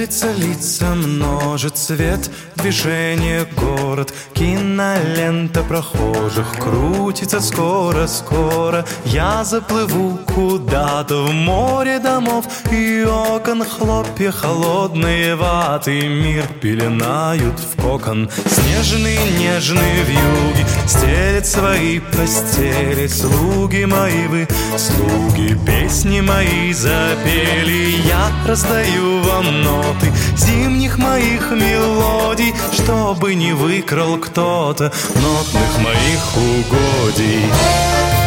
[0.00, 4.14] лица множит цвет Движение город.
[4.32, 16.08] Кинолента прохожих Крутится скоро-скоро Я заплыву куда-то в море домов И окон хлопья холодные ваты
[16.08, 18.30] Мир пеленают в кокон.
[18.46, 28.02] Снежные нежные вьюги Стелят свои постели Слуги мои вы, слуги Песни мои запели.
[28.08, 38.19] Я раздаю вам ноты Зимних моих мелодий Чтобы не выкрал кто-то Нотных моих угодий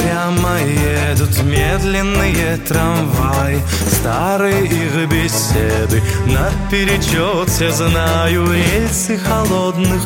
[0.00, 3.60] Прямо, едут медленные трамваи.
[4.00, 8.46] Старые их беседы Наперечет все знаю.
[8.52, 10.02] Рельсы холодных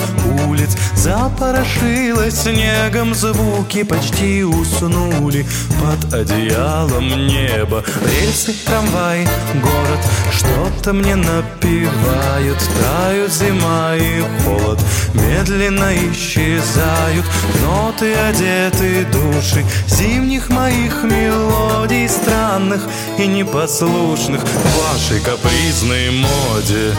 [0.47, 3.15] улиц Запорошило снегом.
[3.15, 5.47] Звуки почти уснули
[5.81, 7.85] Под одеялом неба.
[8.05, 9.29] Рельсы, трамвай,
[9.63, 10.01] город
[10.33, 12.59] Что-то мне напевают.
[12.81, 14.81] Тают зима и холод
[15.15, 17.25] Медленно исчезают.
[17.63, 26.95] Ноты одеты души Зимних моих мелодий Странных и непослушных В вашей капризной моде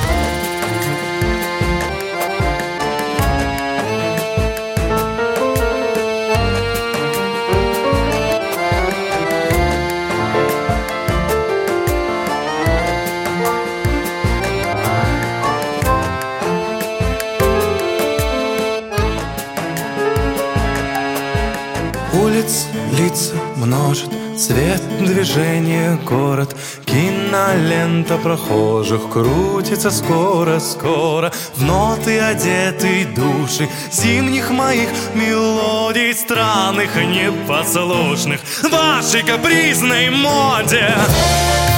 [22.21, 22.67] Улиц,
[22.97, 26.55] лица множит Цвет, движение, город.
[26.85, 38.39] Кинолента прохожих Крутится скоро-скоро В ноты одеты души Зимних моих мелодий Странных непослушных.
[38.63, 40.93] Вашей капризной моде.
[40.95, 41.74] Да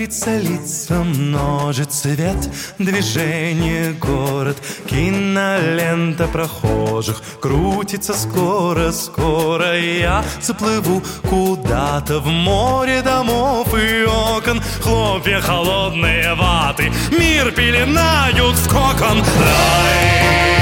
[0.00, 4.56] Улица, лица множит цвет Движение, город
[4.88, 16.90] Кинолента прохожих Крутится скоро-скоро Я заплыву куда-то В море домов и окон Хлопья холодные ваты
[17.10, 20.59] Мир пеленают в кокон Рай.